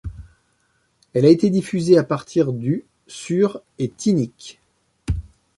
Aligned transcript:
Elle 1.13 1.25
a 1.25 1.29
été 1.29 1.51
diffusée 1.51 1.95
à 1.95 2.03
partir 2.03 2.53
du 2.53 2.85
sur 3.05 3.61
et 3.77 3.87
TeenNick. 3.89 4.59